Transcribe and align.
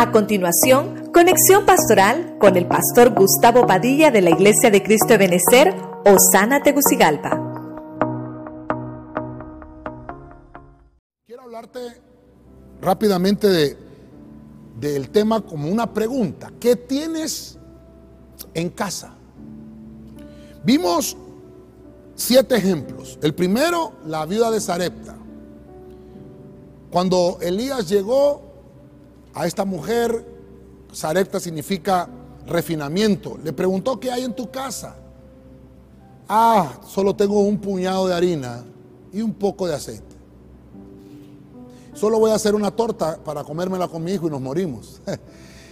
A 0.00 0.12
continuación, 0.12 1.10
conexión 1.12 1.66
pastoral 1.66 2.38
con 2.38 2.56
el 2.56 2.66
pastor 2.66 3.12
Gustavo 3.12 3.66
Padilla 3.66 4.10
de 4.10 4.22
la 4.22 4.30
Iglesia 4.30 4.70
de 4.70 4.82
Cristo 4.82 5.08
de 5.08 5.18
Benecer, 5.18 5.74
Osana 6.06 6.62
Tegucigalpa. 6.62 7.38
Quiero 11.26 11.42
hablarte 11.42 11.80
rápidamente 12.80 13.46
de, 13.46 13.76
del 14.80 15.10
tema 15.10 15.42
como 15.42 15.68
una 15.68 15.92
pregunta. 15.92 16.50
¿Qué 16.58 16.76
tienes 16.76 17.58
en 18.54 18.70
casa? 18.70 19.12
Vimos 20.64 21.14
siete 22.14 22.56
ejemplos. 22.56 23.18
El 23.20 23.34
primero, 23.34 23.92
la 24.06 24.24
viuda 24.24 24.50
de 24.50 24.62
Sarepta. 24.62 25.14
Cuando 26.90 27.36
Elías 27.42 27.86
llegó 27.86 28.49
a 29.34 29.46
esta 29.46 29.64
mujer, 29.64 30.26
Sarepta 30.92 31.38
significa 31.40 32.08
refinamiento, 32.46 33.38
le 33.42 33.52
preguntó 33.52 33.98
qué 34.00 34.10
hay 34.10 34.24
en 34.24 34.34
tu 34.34 34.50
casa. 34.50 34.96
Ah, 36.28 36.80
solo 36.86 37.14
tengo 37.14 37.40
un 37.40 37.58
puñado 37.58 38.06
de 38.06 38.14
harina 38.14 38.64
y 39.12 39.20
un 39.22 39.34
poco 39.34 39.66
de 39.66 39.74
aceite. 39.74 40.16
Solo 41.92 42.18
voy 42.18 42.30
a 42.30 42.34
hacer 42.34 42.54
una 42.54 42.70
torta 42.70 43.18
para 43.22 43.44
comérmela 43.44 43.88
con 43.88 44.02
mi 44.02 44.12
hijo 44.12 44.26
y 44.26 44.30
nos 44.30 44.40
morimos. 44.40 45.00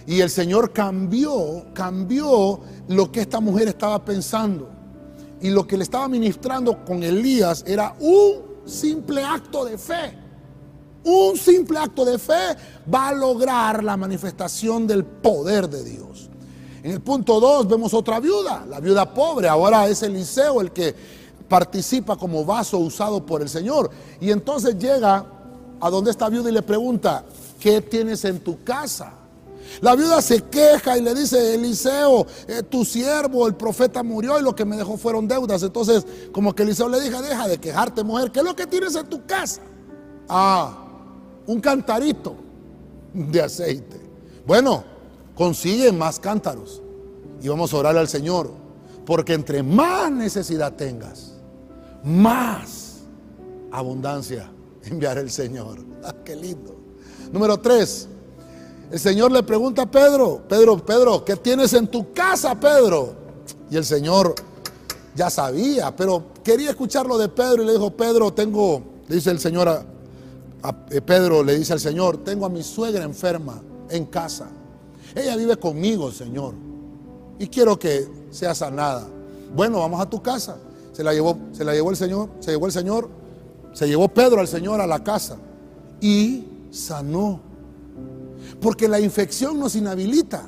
Y 0.07 0.21
el 0.21 0.31
Señor 0.31 0.73
cambió, 0.73 1.67
cambió 1.71 2.61
lo 2.87 3.11
que 3.11 3.21
esta 3.21 3.39
mujer 3.39 3.67
estaba 3.67 4.03
pensando. 4.03 4.67
Y 5.39 5.51
lo 5.51 5.67
que 5.67 5.77
le 5.77 5.83
estaba 5.83 6.07
ministrando 6.07 6.83
con 6.83 7.03
Elías 7.03 7.63
era 7.67 7.95
un 7.99 8.41
simple 8.65 9.23
acto 9.23 9.65
de 9.65 9.77
fe. 9.77 10.17
Un 11.03 11.37
simple 11.37 11.79
acto 11.79 12.03
de 12.03 12.17
fe 12.19 12.55
va 12.93 13.09
a 13.09 13.13
lograr 13.13 13.83
la 13.83 13.95
manifestación 13.95 14.85
del 14.85 15.05
poder 15.05 15.69
de 15.69 15.83
Dios. 15.83 16.29
En 16.83 16.91
el 16.91 17.01
punto 17.01 17.39
2 17.39 17.67
vemos 17.67 17.93
otra 17.93 18.19
viuda, 18.19 18.65
la 18.67 18.79
viuda 18.79 19.13
pobre. 19.13 19.47
Ahora 19.47 19.87
es 19.87 20.01
Eliseo 20.03 20.61
el 20.61 20.71
que 20.71 20.95
participa 21.47 22.15
como 22.15 22.45
vaso 22.45 22.77
usado 22.77 23.25
por 23.25 23.41
el 23.41 23.49
Señor. 23.49 23.89
Y 24.21 24.31
entonces 24.31 24.77
llega 24.77 25.25
a 25.79 25.89
donde 25.89 26.11
esta 26.11 26.29
viuda 26.29 26.49
y 26.49 26.53
le 26.53 26.61
pregunta, 26.61 27.23
¿qué 27.59 27.81
tienes 27.81 28.23
en 28.25 28.39
tu 28.39 28.63
casa? 28.63 29.13
La 29.81 29.95
viuda 29.95 30.21
se 30.21 30.41
queja 30.43 30.97
y 30.97 31.01
le 31.01 31.13
dice, 31.13 31.55
Eliseo, 31.55 32.25
eh, 32.47 32.63
tu 32.63 32.83
siervo, 32.83 33.47
el 33.47 33.55
profeta 33.55 34.03
murió 34.03 34.39
y 34.39 34.43
lo 34.43 34.55
que 34.55 34.65
me 34.65 34.75
dejó 34.75 34.97
fueron 34.97 35.27
deudas. 35.27 35.61
Entonces, 35.63 36.05
como 36.31 36.53
que 36.53 36.63
Eliseo 36.63 36.89
le 36.89 36.99
dijo, 36.99 37.21
deja 37.21 37.47
de 37.47 37.57
quejarte, 37.59 38.03
mujer, 38.03 38.31
¿qué 38.31 38.39
es 38.39 38.45
lo 38.45 38.55
que 38.55 38.67
tienes 38.67 38.95
en 38.95 39.07
tu 39.07 39.25
casa? 39.25 39.61
Ah, 40.27 40.88
un 41.49 41.59
cantarito 41.59 42.35
de 43.11 43.41
aceite. 43.41 43.99
Bueno, 44.45 44.83
consigue 45.33 45.91
más 45.91 46.19
cántaros 46.19 46.79
y 47.41 47.47
vamos 47.47 47.73
a 47.73 47.77
orar 47.77 47.97
al 47.97 48.07
Señor, 48.07 48.51
porque 49.03 49.33
entre 49.33 49.63
más 49.63 50.11
necesidad 50.11 50.73
tengas, 50.75 51.33
más 52.03 52.99
abundancia 53.71 54.51
enviará 54.83 55.21
el 55.21 55.31
Señor. 55.31 55.89
Ah, 56.01 56.15
qué 56.23 56.33
lindo. 56.33 56.77
Número 57.33 57.57
tres, 57.57 58.07
el 58.89 58.99
Señor 58.99 59.33
le 59.33 59.43
pregunta 59.43 59.81
a 59.81 59.91
Pedro, 59.91 60.41
Pedro, 60.47 60.77
Pedro, 60.77 61.25
¿qué 61.25 61.35
tienes 61.35 61.73
en 61.73 61.87
tu 61.87 62.13
casa, 62.13 62.57
Pedro? 62.57 63.15
Y 63.69 63.75
el 63.75 63.83
Señor 63.83 64.33
ya 65.13 65.29
sabía, 65.29 65.93
pero 65.93 66.23
quería 66.41 66.69
escucharlo 66.69 67.17
de 67.17 67.27
Pedro 67.27 67.63
y 67.63 67.65
le 67.65 67.73
dijo, 67.73 67.91
Pedro, 67.91 68.31
tengo, 68.31 68.81
dice 69.09 69.29
el 69.29 69.41
Señor 69.41 69.67
a, 69.67 69.83
eh, 70.91 71.01
Pedro, 71.01 71.43
le 71.43 71.57
dice 71.57 71.73
al 71.73 71.79
Señor, 71.79 72.23
tengo 72.23 72.45
a 72.45 72.49
mi 72.49 72.63
suegra 72.63 73.03
enferma 73.03 73.61
en 73.89 74.05
casa. 74.05 74.49
Ella 75.15 75.35
vive 75.35 75.57
conmigo, 75.57 76.11
Señor, 76.11 76.53
y 77.39 77.47
quiero 77.47 77.79
que 77.79 78.07
sea 78.29 78.53
sanada. 78.53 79.07
Bueno, 79.55 79.79
vamos 79.79 79.99
a 80.01 80.09
tu 80.09 80.21
casa. 80.21 80.57
Se 80.91 81.03
la 81.03 81.13
llevó, 81.13 81.37
se 81.51 81.63
la 81.63 81.73
llevó 81.73 81.91
el 81.91 81.97
Señor, 81.97 82.29
se 82.39 82.51
llevó 82.51 82.65
el 82.65 82.71
Señor, 82.71 83.09
se 83.73 83.87
llevó 83.87 84.09
Pedro 84.09 84.41
al 84.41 84.47
Señor 84.47 84.81
a 84.81 84.87
la 84.87 85.03
casa 85.03 85.37
y 86.01 86.45
sanó 86.71 87.39
porque 88.61 88.87
la 88.87 88.99
infección 88.99 89.59
nos 89.59 89.75
inhabilita. 89.75 90.43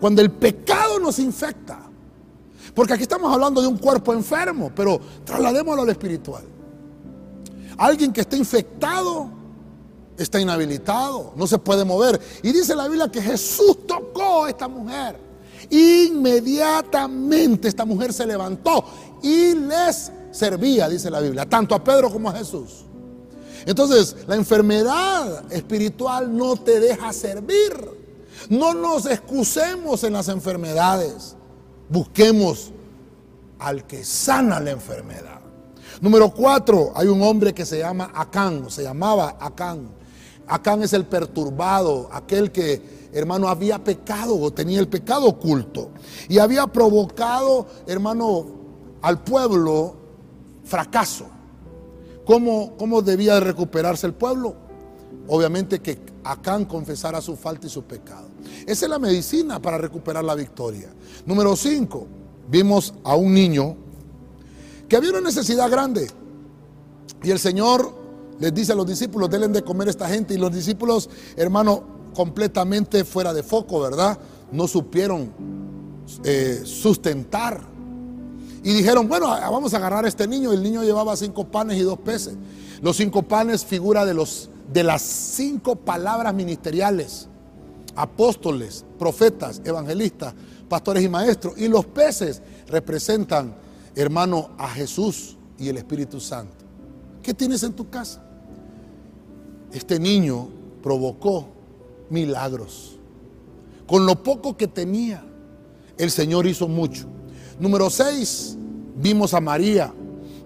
Cuando 0.00 0.22
el 0.22 0.30
pecado 0.30 0.98
nos 0.98 1.18
infecta. 1.18 1.80
Porque 2.74 2.94
aquí 2.94 3.02
estamos 3.02 3.32
hablando 3.32 3.60
de 3.60 3.68
un 3.68 3.78
cuerpo 3.78 4.12
enfermo, 4.12 4.72
pero 4.74 5.00
trasladémoslo 5.24 5.82
al 5.82 5.90
espiritual. 5.90 6.44
Alguien 7.76 8.12
que 8.12 8.22
está 8.22 8.36
infectado 8.36 9.30
está 10.16 10.40
inhabilitado, 10.40 11.32
no 11.36 11.46
se 11.46 11.58
puede 11.58 11.84
mover. 11.84 12.20
Y 12.42 12.52
dice 12.52 12.74
la 12.74 12.88
Biblia 12.88 13.10
que 13.10 13.20
Jesús 13.20 13.86
tocó 13.86 14.44
a 14.44 14.50
esta 14.50 14.68
mujer. 14.68 15.16
Inmediatamente 15.70 17.68
esta 17.68 17.84
mujer 17.84 18.12
se 18.12 18.26
levantó 18.26 18.84
y 19.22 19.54
les 19.54 20.12
servía, 20.30 20.88
dice 20.88 21.10
la 21.10 21.20
Biblia, 21.20 21.48
tanto 21.48 21.74
a 21.74 21.82
Pedro 21.82 22.10
como 22.10 22.28
a 22.28 22.34
Jesús. 22.34 22.84
Entonces, 23.66 24.16
la 24.26 24.36
enfermedad 24.36 25.50
espiritual 25.50 26.36
no 26.36 26.56
te 26.56 26.80
deja 26.80 27.12
servir. 27.12 27.72
No 28.50 28.74
nos 28.74 29.06
excusemos 29.06 30.04
en 30.04 30.12
las 30.12 30.28
enfermedades. 30.28 31.34
Busquemos 31.88 32.72
al 33.58 33.86
que 33.86 34.04
sana 34.04 34.60
la 34.60 34.72
enfermedad. 34.72 35.40
Número 36.00 36.30
cuatro, 36.30 36.92
hay 36.94 37.06
un 37.06 37.22
hombre 37.22 37.54
que 37.54 37.64
se 37.64 37.78
llama 37.78 38.10
Acán, 38.14 38.68
se 38.68 38.82
llamaba 38.82 39.36
Acán. 39.40 39.88
Acán 40.46 40.82
es 40.82 40.92
el 40.92 41.06
perturbado, 41.06 42.08
aquel 42.12 42.52
que, 42.52 43.08
hermano, 43.12 43.48
había 43.48 43.82
pecado 43.82 44.38
o 44.38 44.52
tenía 44.52 44.80
el 44.80 44.88
pecado 44.88 45.26
oculto. 45.26 45.90
Y 46.28 46.38
había 46.38 46.66
provocado, 46.66 47.66
hermano, 47.86 48.46
al 49.00 49.22
pueblo 49.22 49.96
fracaso. 50.64 51.26
¿Cómo, 52.24 53.02
debía 53.02 53.38
recuperarse 53.40 54.06
el 54.06 54.14
pueblo? 54.14 54.54
Obviamente 55.28 55.80
que 55.80 55.98
Acán 56.24 56.64
confesara 56.64 57.20
su 57.20 57.36
falta 57.36 57.66
y 57.66 57.70
su 57.70 57.84
pecado. 57.84 58.28
Esa 58.66 58.86
es 58.86 58.90
la 58.90 58.98
medicina 58.98 59.60
para 59.60 59.76
recuperar 59.76 60.24
la 60.24 60.34
victoria. 60.34 60.88
Número 61.26 61.54
5, 61.54 62.06
vimos 62.50 62.94
a 63.04 63.14
un 63.14 63.34
niño 63.34 63.76
que 64.88 64.96
había 64.96 65.10
una 65.10 65.20
necesidad 65.20 65.70
grande. 65.70 66.10
Y 67.22 67.30
el 67.30 67.38
Señor 67.38 68.03
les 68.38 68.52
dice 68.54 68.72
a 68.72 68.74
los 68.74 68.86
discípulos, 68.86 69.30
denle 69.30 69.48
de 69.48 69.62
comer 69.62 69.88
a 69.88 69.90
esta 69.90 70.08
gente. 70.08 70.34
Y 70.34 70.38
los 70.38 70.52
discípulos, 70.52 71.08
hermano, 71.36 71.84
completamente 72.14 73.04
fuera 73.04 73.32
de 73.32 73.42
foco, 73.42 73.80
¿verdad? 73.80 74.18
No 74.52 74.68
supieron 74.68 75.32
eh, 76.24 76.62
sustentar 76.64 77.74
y 78.64 78.72
dijeron, 78.72 79.06
bueno, 79.08 79.26
vamos 79.28 79.74
a 79.74 79.76
agarrar 79.76 80.06
a 80.06 80.08
este 80.08 80.26
niño. 80.26 80.50
El 80.50 80.62
niño 80.62 80.82
llevaba 80.82 81.14
cinco 81.16 81.46
panes 81.46 81.76
y 81.76 81.82
dos 81.82 81.98
peces. 81.98 82.34
Los 82.80 82.96
cinco 82.96 83.22
panes 83.22 83.62
figura 83.62 84.06
de, 84.06 84.14
los, 84.14 84.48
de 84.72 84.82
las 84.82 85.02
cinco 85.02 85.76
palabras 85.76 86.32
ministeriales. 86.32 87.28
Apóstoles, 87.94 88.86
profetas, 88.98 89.60
evangelistas, 89.66 90.34
pastores 90.66 91.04
y 91.04 91.10
maestros. 91.10 91.58
Y 91.58 91.68
los 91.68 91.84
peces 91.84 92.40
representan, 92.66 93.54
hermano, 93.94 94.52
a 94.56 94.68
Jesús 94.70 95.36
y 95.58 95.68
el 95.68 95.76
Espíritu 95.76 96.18
Santo. 96.18 96.64
¿Qué 97.22 97.34
tienes 97.34 97.62
en 97.64 97.74
tu 97.74 97.90
casa? 97.90 98.23
Este 99.74 99.98
niño 99.98 100.48
provocó 100.82 101.48
milagros. 102.08 102.96
Con 103.88 104.06
lo 104.06 104.22
poco 104.22 104.56
que 104.56 104.68
tenía, 104.68 105.24
el 105.98 106.12
Señor 106.12 106.46
hizo 106.46 106.68
mucho. 106.68 107.06
Número 107.58 107.90
6, 107.90 108.56
vimos 108.96 109.34
a 109.34 109.40
María. 109.40 109.92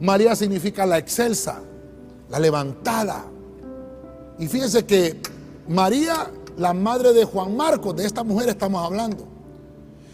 María 0.01 0.35
significa 0.35 0.87
la 0.87 0.97
excelsa, 0.97 1.61
la 2.31 2.39
levantada. 2.41 3.27
Y 4.39 4.49
fíjense 4.49 4.87
que 4.87 5.21
María, 5.69 6.31
la 6.57 6.73
madre 6.73 7.13
de 7.13 7.25
Juan 7.25 7.55
Marcos, 7.55 7.95
de 7.97 8.07
esta 8.07 8.25
mujer 8.25 8.49
estamos 8.49 8.83
hablando. 8.83 9.27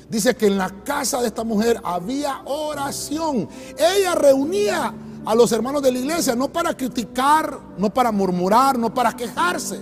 Dice 0.09 0.35
que 0.35 0.49
en 0.49 0.59
la 0.59 0.71
casa 0.83 1.21
de 1.23 1.29
esta 1.29 1.45
mujer 1.45 1.81
había 1.85 2.43
oración. 2.47 3.49
Ella 3.79 4.17
reunía 4.17 4.93
a 5.25 5.35
los 5.35 5.53
hermanos 5.53 5.83
de 5.83 5.93
la 5.93 5.99
iglesia 5.99 6.35
no 6.35 6.49
para 6.49 6.77
criticar, 6.77 7.59
no 7.79 7.93
para 7.93 8.13
murmurar, 8.13 8.79
no 8.79 8.93
para 8.93 9.15
quejarse. 9.15 9.81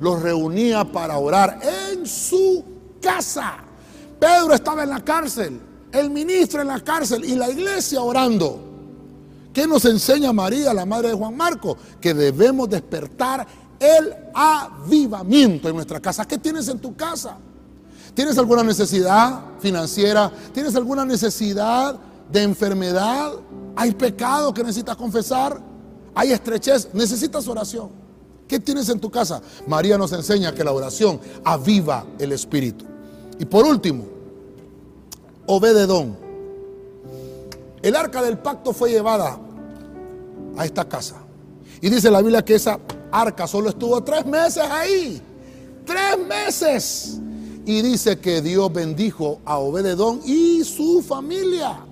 Los 0.00 0.20
reunía 0.20 0.84
para 0.84 1.18
orar 1.18 1.60
en 1.62 2.06
su 2.06 2.64
casa. 3.00 3.54
Pedro 4.18 4.54
estaba 4.54 4.82
en 4.82 4.90
la 4.90 5.00
cárcel 5.04 5.60
el 5.92 6.10
ministro 6.10 6.62
en 6.62 6.68
la 6.68 6.80
cárcel 6.80 7.24
y 7.24 7.34
la 7.34 7.50
iglesia 7.50 8.00
orando. 8.00 8.60
¿Qué 9.52 9.66
nos 9.66 9.84
enseña 9.84 10.32
María, 10.32 10.72
la 10.72 10.86
madre 10.86 11.08
de 11.08 11.14
Juan 11.14 11.36
Marco? 11.36 11.76
Que 12.00 12.14
debemos 12.14 12.68
despertar 12.70 13.46
el 13.78 14.14
avivamiento 14.34 15.68
en 15.68 15.76
nuestra 15.76 16.00
casa. 16.00 16.24
¿Qué 16.26 16.38
tienes 16.38 16.68
en 16.68 16.78
tu 16.78 16.96
casa? 16.96 17.36
¿Tienes 18.14 18.38
alguna 18.38 18.62
necesidad 18.62 19.40
financiera? 19.60 20.32
¿Tienes 20.54 20.74
alguna 20.74 21.04
necesidad 21.04 21.98
de 22.32 22.42
enfermedad? 22.42 23.32
¿Hay 23.76 23.92
pecado 23.92 24.52
que 24.52 24.62
necesitas 24.62 24.96
confesar? 24.96 25.60
¿Hay 26.14 26.32
estrechez? 26.32 26.88
Necesitas 26.92 27.46
oración. 27.46 27.90
¿Qué 28.48 28.58
tienes 28.58 28.88
en 28.88 29.00
tu 29.00 29.10
casa? 29.10 29.40
María 29.66 29.96
nos 29.96 30.12
enseña 30.12 30.54
que 30.54 30.64
la 30.64 30.72
oración 30.72 31.20
aviva 31.44 32.04
el 32.18 32.32
espíritu. 32.32 32.84
Y 33.38 33.44
por 33.44 33.64
último, 33.64 34.04
Obededón. 35.46 36.16
El 37.82 37.96
arca 37.96 38.22
del 38.22 38.38
pacto 38.38 38.72
fue 38.72 38.90
llevada 38.90 39.38
a 40.56 40.64
esta 40.64 40.88
casa. 40.88 41.16
Y 41.80 41.90
dice 41.90 42.10
la 42.10 42.20
Biblia 42.20 42.44
que 42.44 42.54
esa 42.54 42.78
arca 43.10 43.46
solo 43.46 43.70
estuvo 43.70 44.02
tres 44.02 44.24
meses 44.24 44.62
ahí. 44.70 45.20
Tres 45.84 46.18
meses. 46.28 47.18
Y 47.64 47.82
dice 47.82 48.18
que 48.18 48.40
Dios 48.40 48.72
bendijo 48.72 49.40
a 49.44 49.58
Obededón 49.58 50.20
y 50.24 50.62
su 50.64 51.02
familia. 51.02 51.86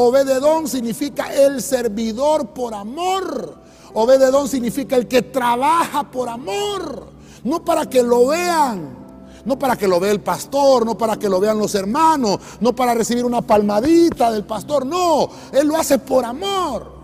Obededón 0.00 0.68
significa 0.68 1.34
el 1.34 1.60
servidor 1.60 2.50
por 2.50 2.72
amor. 2.72 3.56
Obededón 3.94 4.48
significa 4.48 4.94
el 4.94 5.08
que 5.08 5.22
trabaja 5.22 6.08
por 6.08 6.28
amor. 6.28 7.08
No 7.42 7.64
para 7.64 7.84
que 7.86 8.00
lo 8.04 8.28
vean, 8.28 8.96
no 9.44 9.58
para 9.58 9.76
que 9.76 9.88
lo 9.88 9.98
vea 9.98 10.12
el 10.12 10.20
pastor, 10.20 10.86
no 10.86 10.96
para 10.96 11.16
que 11.16 11.28
lo 11.28 11.40
vean 11.40 11.58
los 11.58 11.74
hermanos, 11.74 12.38
no 12.60 12.76
para 12.76 12.94
recibir 12.94 13.24
una 13.24 13.42
palmadita 13.42 14.30
del 14.30 14.44
pastor, 14.44 14.86
no, 14.86 15.28
él 15.50 15.66
lo 15.66 15.76
hace 15.76 15.98
por 15.98 16.24
amor. 16.24 16.98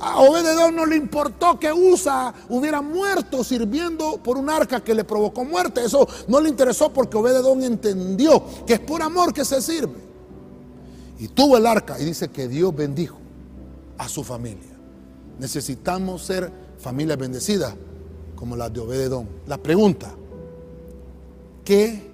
A 0.00 0.20
Obededón 0.20 0.76
no 0.76 0.86
le 0.86 0.96
importó 0.96 1.58
que 1.58 1.72
Usa 1.72 2.32
hubiera 2.48 2.80
muerto 2.80 3.44
sirviendo 3.44 4.16
por 4.16 4.38
un 4.38 4.48
arca 4.48 4.82
que 4.82 4.94
le 4.94 5.04
provocó 5.04 5.44
muerte. 5.44 5.84
Eso 5.84 6.08
no 6.28 6.40
le 6.40 6.48
interesó 6.48 6.90
porque 6.90 7.18
Obededón 7.18 7.62
entendió 7.62 8.42
que 8.66 8.74
es 8.74 8.80
por 8.80 9.02
amor 9.02 9.34
que 9.34 9.44
se 9.44 9.60
sirve. 9.60 10.11
Y 11.22 11.28
tuvo 11.28 11.56
el 11.56 11.66
arca 11.66 12.00
y 12.00 12.04
dice 12.04 12.28
que 12.30 12.48
Dios 12.48 12.74
bendijo 12.74 13.16
a 13.96 14.08
su 14.08 14.24
familia. 14.24 14.72
Necesitamos 15.38 16.22
ser 16.22 16.50
familias 16.78 17.16
bendecidas 17.16 17.76
como 18.34 18.56
las 18.56 18.72
de 18.72 18.80
Obededón. 18.80 19.28
La 19.46 19.56
pregunta, 19.56 20.12
¿Qué 21.64 22.10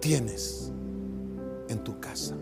tienes 0.00 0.72
en 1.68 1.78
tu 1.84 2.00
casa? 2.00 2.34